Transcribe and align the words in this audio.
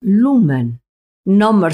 Lumen 0.00 0.80
nomor 1.24 1.72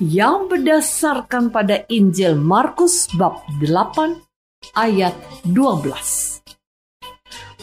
Yang 0.00 0.48
berdasarkan 0.48 1.52
pada 1.52 1.84
Injil 1.92 2.32
Markus 2.40 3.04
bab 3.20 3.44
8 3.60 4.16
ayat 4.72 5.12
12. 5.44 6.40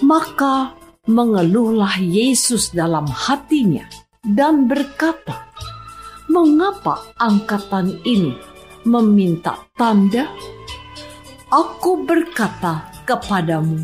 Maka 0.06 0.78
mengeluhlah 1.10 1.98
Yesus 1.98 2.70
dalam 2.70 3.10
hatinya 3.10 3.90
dan 4.22 4.70
berkata, 4.70 5.50
"Mengapa 6.30 7.10
angkatan 7.18 7.98
ini 8.06 8.38
meminta 8.86 9.58
tanda? 9.74 10.30
Aku 11.50 12.06
berkata 12.06 12.94
kepadamu, 13.10 13.82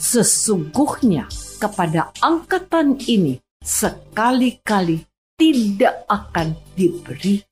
sesungguhnya 0.00 1.28
kepada 1.60 2.08
angkatan 2.24 2.96
ini 3.04 3.36
sekali-kali 3.60 5.04
tidak 5.36 6.06
akan 6.08 6.54
diberi 6.78 7.51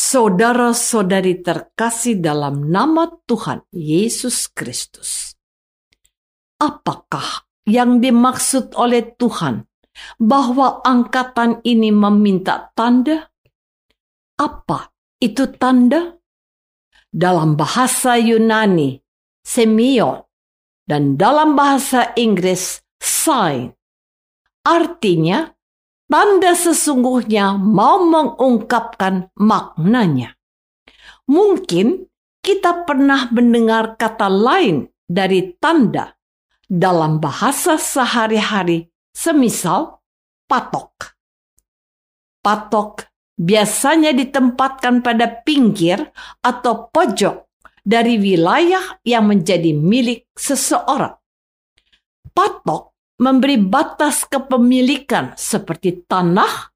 Saudara-saudari 0.00 1.44
terkasih 1.44 2.24
dalam 2.24 2.72
nama 2.72 3.04
Tuhan 3.28 3.68
Yesus 3.68 4.48
Kristus. 4.48 5.36
Apakah 6.56 7.44
yang 7.68 8.00
dimaksud 8.00 8.72
oleh 8.80 9.12
Tuhan 9.20 9.68
bahwa 10.16 10.80
angkatan 10.88 11.60
ini 11.68 11.92
meminta 11.92 12.72
tanda? 12.72 13.28
Apa 14.40 14.88
itu 15.20 15.52
tanda? 15.60 16.16
Dalam 17.12 17.60
bahasa 17.60 18.16
Yunani, 18.16 18.96
semio, 19.44 20.32
dan 20.88 21.20
dalam 21.20 21.52
bahasa 21.52 22.16
Inggris, 22.16 22.80
sign. 22.96 23.68
Artinya, 24.64 25.44
tanda 26.10 26.58
sesungguhnya 26.58 27.54
mau 27.54 28.02
mengungkapkan 28.02 29.30
maknanya. 29.38 30.34
Mungkin 31.30 32.10
kita 32.42 32.82
pernah 32.82 33.30
mendengar 33.30 33.94
kata 33.94 34.26
lain 34.26 34.90
dari 35.06 35.54
tanda 35.62 36.18
dalam 36.66 37.22
bahasa 37.22 37.78
sehari-hari, 37.78 38.90
semisal 39.14 40.02
patok. 40.50 41.14
Patok 42.42 43.06
biasanya 43.38 44.10
ditempatkan 44.10 45.06
pada 45.06 45.30
pinggir 45.46 46.10
atau 46.42 46.90
pojok 46.90 47.46
dari 47.86 48.18
wilayah 48.18 48.98
yang 49.06 49.30
menjadi 49.30 49.70
milik 49.70 50.26
seseorang. 50.34 51.14
Patok 52.34 52.89
memberi 53.20 53.60
batas 53.60 54.24
kepemilikan 54.24 55.36
seperti 55.36 56.08
tanah 56.08 56.72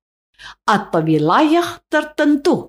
atau 0.68 1.00
wilayah 1.00 1.80
tertentu. 1.88 2.68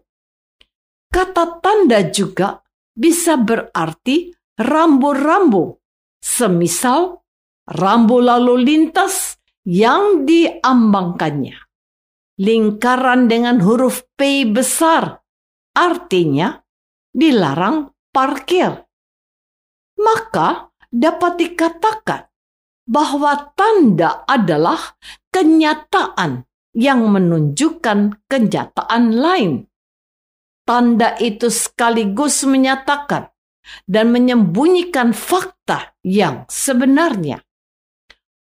Kata 1.12 1.60
tanda 1.60 2.00
juga 2.08 2.64
bisa 2.96 3.36
berarti 3.36 4.32
rambu-rambu, 4.56 5.76
semisal 6.24 7.20
rambu 7.68 8.24
lalu 8.24 8.64
lintas 8.64 9.36
yang 9.68 10.24
diambangkannya. 10.24 11.60
Lingkaran 12.36 13.32
dengan 13.32 13.64
huruf 13.64 14.04
P 14.16 14.44
besar 14.48 15.24
artinya 15.72 16.60
dilarang 17.16 17.92
parkir. 18.12 18.84
Maka 19.96 20.68
dapat 20.92 21.40
dikatakan 21.40 22.35
bahwa 22.86 23.54
tanda 23.58 24.24
adalah 24.30 24.98
kenyataan 25.34 26.46
yang 26.78 27.02
menunjukkan 27.10 28.30
kenyataan 28.30 29.04
lain. 29.16 29.66
Tanda 30.66 31.14
itu 31.22 31.50
sekaligus 31.50 32.42
menyatakan 32.46 33.30
dan 33.86 34.10
menyembunyikan 34.14 35.14
fakta 35.14 35.94
yang 36.06 36.46
sebenarnya. 36.50 37.42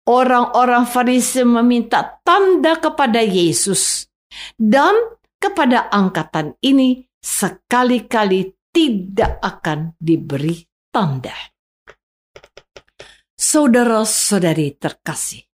Orang-orang 0.06 0.87
Farisi 0.87 1.43
meminta 1.43 2.23
tanda 2.23 2.79
kepada 2.79 3.21
Yesus 3.21 4.06
dan 4.55 4.94
kepada 5.37 5.91
angkatan 5.91 6.55
ini 6.62 7.05
sekali-kali 7.19 8.55
tidak 8.71 9.43
akan 9.43 9.99
diberi 9.99 10.62
tanda. 10.94 11.56
Saudara-saudari 13.47 14.75
terkasih, 14.75 15.47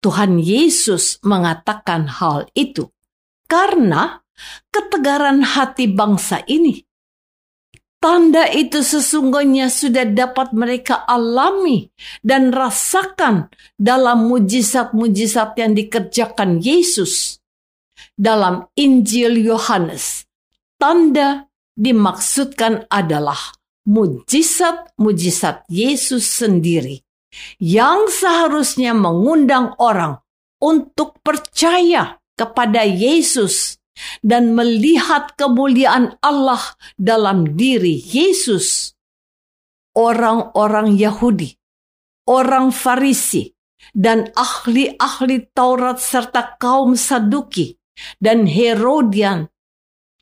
Tuhan 0.00 0.40
Yesus 0.40 1.20
mengatakan 1.20 2.08
hal 2.08 2.48
itu 2.56 2.88
karena 3.44 4.24
ketegaran 4.72 5.44
hati 5.44 5.92
bangsa 5.92 6.40
ini. 6.48 6.80
Tanda 8.00 8.48
itu 8.48 8.80
sesungguhnya 8.80 9.68
sudah 9.68 10.08
dapat 10.08 10.56
mereka 10.56 11.04
alami 11.04 11.92
dan 12.24 12.48
rasakan 12.48 13.52
dalam 13.76 14.32
mujizat-mujizat 14.32 15.52
yang 15.60 15.76
dikerjakan 15.76 16.64
Yesus. 16.64 17.36
Dalam 18.16 18.72
Injil 18.72 19.36
Yohanes, 19.36 20.24
tanda 20.80 21.44
dimaksudkan 21.76 22.88
adalah 22.88 23.60
mujizat-mujizat 23.86 25.66
Yesus 25.66 26.26
sendiri 26.26 27.02
yang 27.58 28.06
seharusnya 28.06 28.92
mengundang 28.92 29.74
orang 29.80 30.20
untuk 30.62 31.18
percaya 31.24 32.20
kepada 32.38 32.86
Yesus 32.86 33.82
dan 34.24 34.56
melihat 34.56 35.34
kemuliaan 35.36 36.16
Allah 36.22 36.62
dalam 36.96 37.58
diri 37.58 38.00
Yesus. 38.00 38.96
Orang-orang 39.92 40.96
Yahudi, 40.96 41.52
orang 42.24 42.72
Farisi, 42.72 43.52
dan 43.92 44.32
ahli-ahli 44.32 45.52
Taurat 45.52 46.00
serta 46.00 46.56
kaum 46.56 46.96
Saduki 46.96 47.76
dan 48.16 48.48
Herodian 48.48 49.52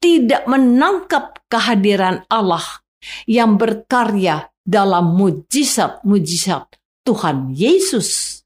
tidak 0.03 0.43
menangkap 0.51 1.47
kehadiran 1.47 2.27
Allah 2.27 2.83
yang 3.25 3.56
berkarya 3.56 4.50
dalam 4.61 5.17
mujizat-mujizat 5.17 6.79
Tuhan 7.05 7.52
Yesus. 7.52 8.41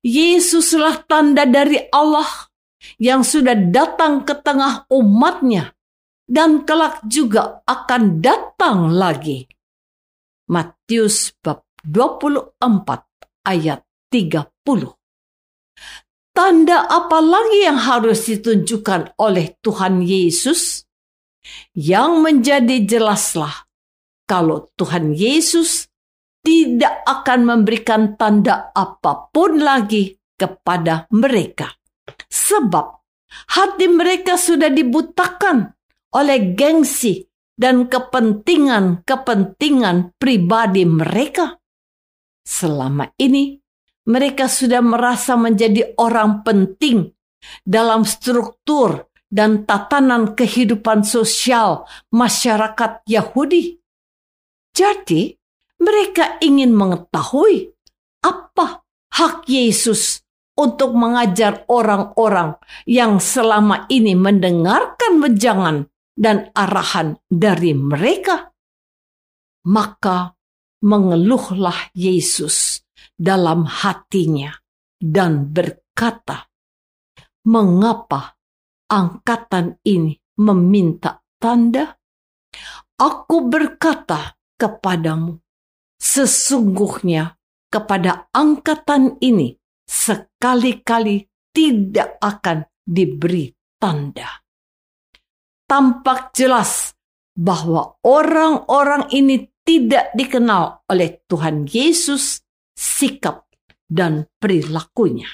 Yesuslah 0.00 1.04
tanda 1.04 1.44
dari 1.44 1.76
Allah 1.92 2.48
yang 2.96 3.20
sudah 3.20 3.52
datang 3.52 4.24
ke 4.24 4.32
tengah 4.40 4.88
umatnya 4.88 5.76
dan 6.24 6.64
kelak 6.64 7.04
juga 7.04 7.60
akan 7.68 8.22
datang 8.24 8.94
lagi. 8.94 9.44
Matius 10.48 11.36
bab 11.44 11.66
24 11.84 12.58
ayat 13.44 13.84
30. 14.08 14.96
Tanda 16.30 16.86
apa 16.86 17.18
lagi 17.20 17.66
yang 17.66 17.76
harus 17.76 18.24
ditunjukkan 18.30 19.18
oleh 19.20 19.58
Tuhan 19.60 20.00
Yesus? 20.00 20.89
Yang 21.72 22.10
menjadi 22.20 22.76
jelaslah 22.84 23.64
kalau 24.28 24.68
Tuhan 24.78 25.16
Yesus 25.16 25.90
tidak 26.40 27.04
akan 27.04 27.44
memberikan 27.44 28.16
tanda 28.16 28.72
apa 28.72 29.28
pun 29.28 29.60
lagi 29.60 30.16
kepada 30.38 31.04
mereka. 31.12 31.68
Sebab 32.30 32.86
hati 33.58 33.86
mereka 33.90 34.38
sudah 34.40 34.72
dibutakan 34.72 35.68
oleh 36.16 36.56
gengsi 36.56 37.28
dan 37.60 37.92
kepentingan-kepentingan 37.92 40.16
pribadi 40.16 40.88
mereka. 40.88 41.60
Selama 42.40 43.12
ini, 43.20 43.60
mereka 44.08 44.48
sudah 44.48 44.80
merasa 44.80 45.36
menjadi 45.36 45.92
orang 46.00 46.40
penting 46.40 47.12
dalam 47.60 48.08
struktur 48.08 49.09
dan 49.30 49.62
tatanan 49.64 50.34
kehidupan 50.34 51.06
sosial 51.06 51.86
masyarakat 52.10 53.06
Yahudi. 53.06 53.78
Jadi, 54.74 55.38
mereka 55.80 56.36
ingin 56.42 56.74
mengetahui 56.74 57.72
apa 58.20 58.84
hak 59.14 59.46
Yesus 59.48 60.20
untuk 60.58 60.92
mengajar 60.92 61.64
orang-orang 61.70 62.58
yang 62.84 63.16
selama 63.16 63.88
ini 63.88 64.12
mendengarkan 64.12 65.24
wejangan 65.24 65.88
dan 66.12 66.52
arahan 66.52 67.16
dari 67.32 67.72
mereka. 67.72 68.52
Maka 69.64 70.36
mengeluhlah 70.84 71.96
Yesus 71.96 72.84
dalam 73.16 73.64
hatinya 73.64 74.52
dan 75.00 75.48
berkata, 75.48 76.48
"Mengapa 77.48 78.39
angkatan 78.90 79.78
ini 79.86 80.18
meminta 80.42 81.22
tanda? 81.38 81.94
Aku 83.00 83.48
berkata 83.48 84.36
kepadamu, 84.58 85.40
sesungguhnya 85.96 87.38
kepada 87.70 88.28
angkatan 88.34 89.16
ini 89.22 89.56
sekali-kali 89.86 91.24
tidak 91.54 92.18
akan 92.20 92.66
diberi 92.84 93.48
tanda. 93.80 94.42
Tampak 95.64 96.34
jelas 96.34 96.92
bahwa 97.32 97.96
orang-orang 98.02 99.06
ini 99.14 99.48
tidak 99.62 100.10
dikenal 100.18 100.82
oleh 100.90 101.22
Tuhan 101.30 101.64
Yesus, 101.70 102.42
sikap 102.74 103.46
dan 103.86 104.26
perilakunya. 104.42 105.30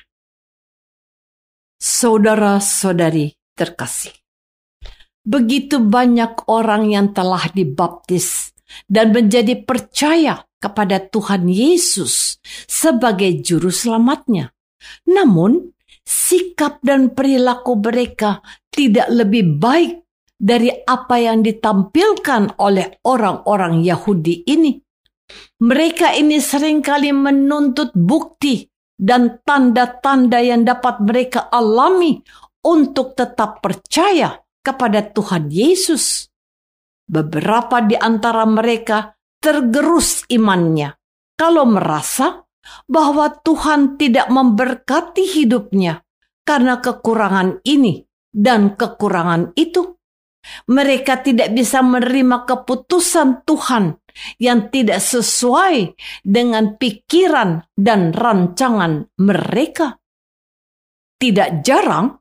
Saudara-saudari 1.80 3.32
terkasih, 3.56 4.12
begitu 5.24 5.80
banyak 5.80 6.44
orang 6.46 6.92
yang 6.92 7.10
telah 7.16 7.48
dibaptis 7.50 8.52
dan 8.86 9.16
menjadi 9.16 9.64
percaya 9.64 10.44
kepada 10.60 11.00
Tuhan 11.00 11.48
Yesus 11.48 12.38
sebagai 12.68 13.40
juru 13.40 13.72
selamatnya. 13.72 14.52
Namun, 15.08 15.72
sikap 16.06 16.78
dan 16.84 17.10
perilaku 17.10 17.78
mereka 17.78 18.44
tidak 18.70 19.10
lebih 19.10 19.58
baik 19.58 20.06
dari 20.36 20.68
apa 20.70 21.16
yang 21.16 21.40
ditampilkan 21.40 22.60
oleh 22.60 23.00
orang-orang 23.08 23.80
Yahudi 23.80 24.44
ini. 24.46 24.76
Mereka 25.58 26.14
ini 26.14 26.38
sering 26.38 26.84
kali 26.84 27.10
menuntut 27.10 27.90
bukti 27.96 28.68
dan 28.94 29.42
tanda-tanda 29.42 30.38
yang 30.38 30.62
dapat 30.62 31.02
mereka 31.02 31.50
alami 31.50 32.20
untuk 32.66 33.14
tetap 33.14 33.62
percaya 33.62 34.42
kepada 34.66 35.06
Tuhan 35.06 35.46
Yesus. 35.46 36.26
Beberapa 37.06 37.78
di 37.86 37.94
antara 37.94 38.42
mereka 38.42 39.14
tergerus 39.38 40.26
imannya 40.26 40.90
kalau 41.38 41.62
merasa 41.62 42.42
bahwa 42.90 43.30
Tuhan 43.30 43.94
tidak 43.94 44.26
memberkati 44.26 45.22
hidupnya 45.38 46.02
karena 46.42 46.82
kekurangan 46.82 47.62
ini 47.62 48.02
dan 48.34 48.74
kekurangan 48.74 49.54
itu. 49.54 49.94
Mereka 50.46 51.26
tidak 51.26 51.50
bisa 51.58 51.82
menerima 51.82 52.46
keputusan 52.46 53.42
Tuhan 53.42 53.98
yang 54.38 54.70
tidak 54.70 55.02
sesuai 55.02 55.98
dengan 56.22 56.78
pikiran 56.78 57.66
dan 57.74 58.14
rancangan 58.14 59.10
mereka. 59.18 59.98
Tidak 61.18 61.66
jarang 61.66 62.14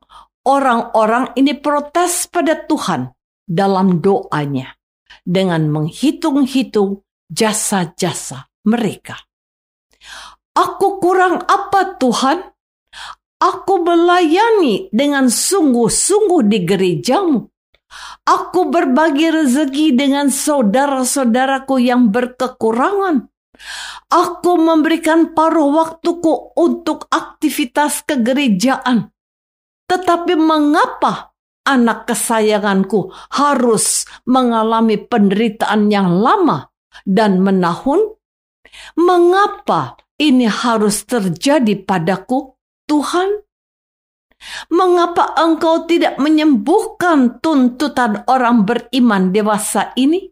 orang-orang 0.46 1.34
ini 1.34 1.58
protes 1.58 2.30
pada 2.30 2.54
Tuhan 2.54 3.10
dalam 3.42 3.98
doanya 3.98 4.78
dengan 5.26 5.66
menghitung-hitung 5.66 7.02
jasa-jasa 7.26 8.46
mereka. 8.62 9.18
Aku 10.54 11.02
kurang 11.02 11.42
apa 11.44 11.98
Tuhan? 11.98 12.54
Aku 13.36 13.84
melayani 13.84 14.88
dengan 14.88 15.28
sungguh-sungguh 15.28 16.42
di 16.48 16.58
gerejamu. 16.64 17.44
Aku 18.24 18.72
berbagi 18.72 19.28
rezeki 19.28 19.92
dengan 19.92 20.32
saudara-saudaraku 20.32 21.76
yang 21.84 22.08
berkekurangan. 22.08 23.28
Aku 24.08 24.52
memberikan 24.56 25.36
paruh 25.36 25.68
waktuku 25.76 26.56
untuk 26.56 27.04
aktivitas 27.12 28.06
kegerejaan. 28.08 29.15
Tetapi 29.86 30.34
mengapa 30.34 31.36
anak 31.66 32.10
kesayanganku 32.10 33.10
harus 33.34 34.06
mengalami 34.26 34.98
penderitaan 34.98 35.90
yang 35.90 36.22
lama 36.22 36.70
dan 37.02 37.42
menahun? 37.42 38.14
Mengapa 38.98 39.98
ini 40.16 40.46
harus 40.46 41.06
terjadi 41.06 41.76
padaku, 41.86 42.54
Tuhan? 42.86 43.46
Mengapa 44.68 45.32
engkau 45.38 45.88
tidak 45.88 46.20
menyembuhkan 46.20 47.40
tuntutan 47.40 48.22
orang 48.28 48.68
beriman 48.68 49.32
dewasa 49.32 49.96
ini? 49.96 50.28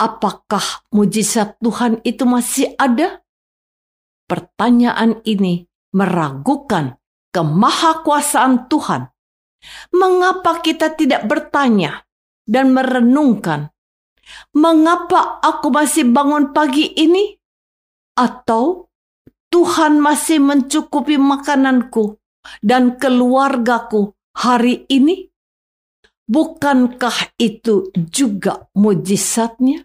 Apakah 0.00 0.88
mujizat 0.90 1.60
Tuhan 1.60 2.00
itu 2.02 2.24
masih 2.24 2.72
ada? 2.80 3.20
Pertanyaan 4.26 5.20
ini 5.28 5.68
meragukan 5.92 6.99
kemahakuasaan 7.34 8.70
Tuhan. 8.70 9.10
Mengapa 9.92 10.64
kita 10.64 10.96
tidak 10.96 11.28
bertanya 11.28 12.08
dan 12.48 12.72
merenungkan 12.72 13.68
mengapa 14.54 15.42
aku 15.42 15.70
masih 15.70 16.08
bangun 16.10 16.54
pagi 16.54 16.90
ini? 16.94 17.36
Atau 18.18 18.90
Tuhan 19.50 19.98
masih 19.98 20.42
mencukupi 20.42 21.16
makananku 21.16 22.18
dan 22.60 23.00
keluargaku 23.00 24.14
hari 24.36 24.86
ini? 24.90 25.30
Bukankah 26.30 27.34
itu 27.42 27.90
juga 28.14 28.70
mujizatnya? 28.78 29.82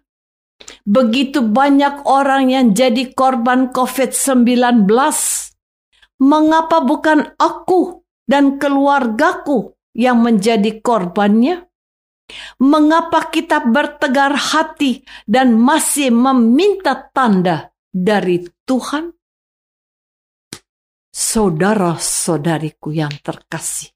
Begitu 0.86 1.42
banyak 1.42 2.06
orang 2.06 2.54
yang 2.54 2.68
jadi 2.78 3.14
korban 3.18 3.74
COVID-19. 3.74 4.86
Mengapa 6.16 6.80
bukan 6.80 7.36
aku 7.36 8.08
dan 8.24 8.56
keluargaku 8.56 9.76
yang 9.92 10.24
menjadi 10.24 10.80
korbannya? 10.80 11.68
Mengapa 12.58 13.30
kita 13.30 13.62
bertegar 13.68 14.34
hati 14.34 15.06
dan 15.30 15.60
masih 15.60 16.10
meminta 16.10 17.12
tanda 17.14 17.70
dari 17.94 18.48
Tuhan? 18.66 19.14
Saudara-saudariku 21.16 22.92
yang 22.92 23.14
terkasih, 23.24 23.94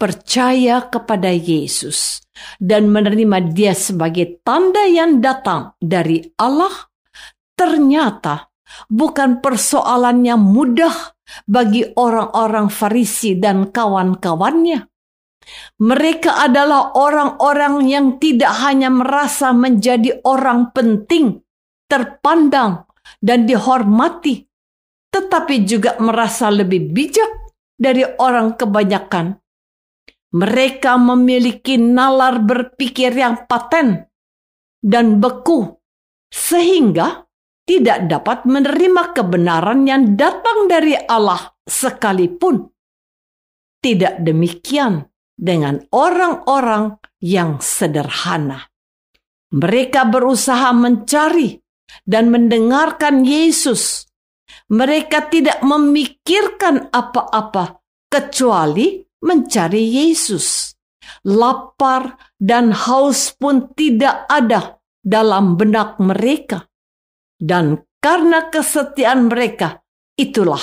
percaya 0.00 0.86
kepada 0.88 1.28
Yesus 1.28 2.24
dan 2.56 2.88
menerima 2.88 3.52
Dia 3.52 3.76
sebagai 3.76 4.40
tanda 4.40 4.88
yang 4.88 5.20
datang 5.20 5.76
dari 5.76 6.24
Allah, 6.40 6.72
ternyata 7.52 8.48
bukan 8.90 9.40
persoalan 9.42 10.22
yang 10.26 10.42
mudah 10.42 11.16
bagi 11.46 11.86
orang-orang 11.94 12.70
Farisi 12.70 13.38
dan 13.38 13.70
kawan-kawannya. 13.70 14.86
Mereka 15.78 16.42
adalah 16.42 16.94
orang-orang 16.98 17.86
yang 17.86 18.06
tidak 18.18 18.50
hanya 18.66 18.90
merasa 18.90 19.54
menjadi 19.54 20.18
orang 20.26 20.74
penting, 20.74 21.38
terpandang, 21.86 22.86
dan 23.22 23.46
dihormati, 23.46 24.42
tetapi 25.14 25.62
juga 25.62 25.94
merasa 26.02 26.50
lebih 26.50 26.90
bijak 26.90 27.30
dari 27.78 28.02
orang 28.18 28.58
kebanyakan. 28.58 29.38
Mereka 30.34 30.98
memiliki 30.98 31.78
nalar 31.78 32.42
berpikir 32.42 33.14
yang 33.14 33.46
paten 33.46 34.02
dan 34.82 35.22
beku, 35.22 35.78
sehingga 36.28 37.25
tidak 37.66 38.06
dapat 38.06 38.46
menerima 38.46 39.10
kebenaran 39.10 39.84
yang 39.90 40.14
datang 40.14 40.70
dari 40.70 40.94
Allah 40.94 41.50
sekalipun. 41.66 42.62
Tidak 43.82 44.22
demikian 44.22 45.02
dengan 45.34 45.82
orang-orang 45.90 46.96
yang 47.18 47.58
sederhana. 47.58 48.70
Mereka 49.50 50.06
berusaha 50.10 50.70
mencari 50.70 51.58
dan 52.06 52.30
mendengarkan 52.30 53.26
Yesus. 53.26 54.06
Mereka 54.70 55.30
tidak 55.30 55.62
memikirkan 55.62 56.90
apa-apa 56.90 57.82
kecuali 58.10 59.02
mencari 59.22 60.06
Yesus. 60.06 60.74
Lapar 61.26 62.18
dan 62.38 62.74
haus 62.74 63.34
pun 63.34 63.70
tidak 63.74 64.26
ada 64.26 64.78
dalam 65.02 65.54
benak 65.54 65.98
mereka. 66.02 66.66
Dan 67.36 67.84
karena 68.00 68.48
kesetiaan 68.48 69.28
mereka, 69.28 69.84
itulah 70.16 70.62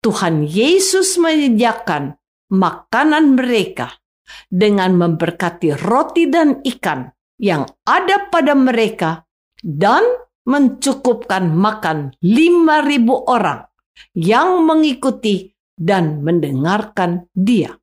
Tuhan 0.00 0.48
Yesus 0.48 1.20
menyediakan 1.20 2.16
makanan 2.50 3.36
mereka 3.36 4.00
dengan 4.48 4.96
memberkati 4.96 5.76
roti 5.76 6.30
dan 6.30 6.64
ikan 6.64 7.10
yang 7.36 7.68
ada 7.84 8.30
pada 8.32 8.56
mereka 8.56 9.28
dan 9.60 10.02
mencukupkan 10.48 11.52
makan 11.52 12.16
lima 12.24 12.80
ribu 12.80 13.28
orang 13.28 13.68
yang 14.16 14.64
mengikuti 14.64 15.52
dan 15.76 16.24
mendengarkan 16.24 17.28
dia. 17.36 17.76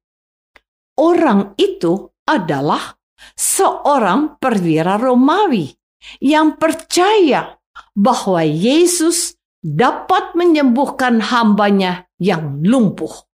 Orang 0.97 1.53
itu 1.61 2.09
adalah 2.25 2.97
seorang 3.37 4.41
perwira 4.41 4.97
Romawi 4.97 5.69
yang 6.21 6.57
percaya 6.57 7.57
bahwa 7.97 8.45
Yesus 8.45 9.33
dapat 9.65 10.37
menyembuhkan 10.37 11.17
hambanya 11.17 12.05
yang 12.21 12.61
lumpuh 12.61 13.27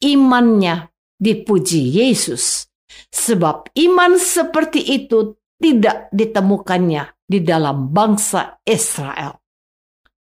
imannya 0.00 0.88
dipuji 1.20 2.00
Yesus. 2.00 2.66
Sebab 2.90 3.70
iman 3.76 4.18
seperti 4.18 4.82
itu 4.82 5.38
tidak 5.60 6.10
ditemukannya 6.10 7.22
di 7.22 7.38
dalam 7.44 7.92
bangsa 7.94 8.58
Israel. 8.66 9.38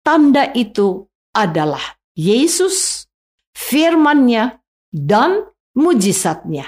Tanda 0.04 0.52
itu 0.52 1.06
adalah 1.32 2.02
Yesus, 2.18 3.08
firman-Nya, 3.56 4.60
dan 4.90 5.48
mujizatnya. 5.78 6.68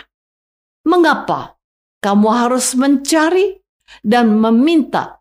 Mengapa 0.88 1.60
kamu 2.00 2.28
harus 2.32 2.78
mencari 2.78 3.60
dan 4.06 4.40
meminta 4.40 5.21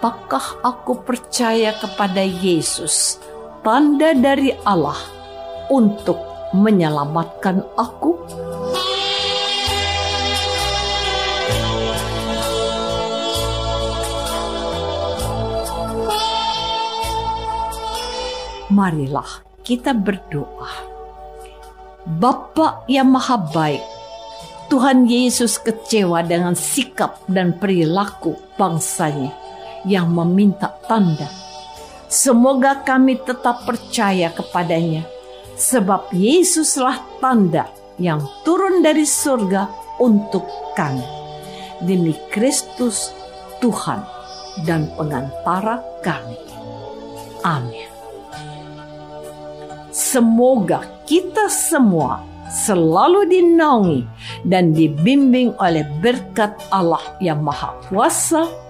Apakah 0.00 0.64
aku 0.64 1.04
percaya 1.04 1.76
kepada 1.76 2.24
Yesus, 2.24 3.20
tanda 3.60 4.16
dari 4.16 4.48
Allah, 4.64 4.96
untuk 5.68 6.16
menyelamatkan 6.56 7.60
aku? 7.76 8.16
Marilah 18.72 19.28
kita 19.60 19.92
berdoa. 19.92 20.88
Bapa 22.08 22.88
yang 22.88 23.12
maha 23.12 23.36
baik, 23.36 23.84
Tuhan 24.72 25.04
Yesus 25.04 25.60
kecewa 25.60 26.24
dengan 26.24 26.56
sikap 26.56 27.20
dan 27.28 27.52
perilaku 27.60 28.40
bangsanya 28.56 29.39
yang 29.84 30.12
meminta 30.12 30.76
tanda. 30.84 31.28
Semoga 32.10 32.82
kami 32.82 33.22
tetap 33.22 33.62
percaya 33.62 34.34
kepadanya, 34.34 35.06
sebab 35.54 36.10
Yesuslah 36.10 36.98
tanda 37.22 37.70
yang 38.02 38.24
turun 38.42 38.82
dari 38.82 39.06
surga 39.06 39.70
untuk 40.02 40.42
kami. 40.74 41.06
Demi 41.80 42.12
Kristus, 42.34 43.14
Tuhan 43.62 44.02
dan 44.66 44.90
pengantara 44.98 45.80
kami. 46.02 46.36
Amin. 47.46 47.88
Semoga 49.90 50.84
kita 51.06 51.46
semua 51.46 52.26
selalu 52.50 53.30
dinaungi 53.30 54.02
dan 54.42 54.74
dibimbing 54.74 55.54
oleh 55.62 55.86
berkat 56.02 56.58
Allah 56.74 57.02
yang 57.22 57.40
Maha 57.46 57.78
Kuasa 57.86 58.69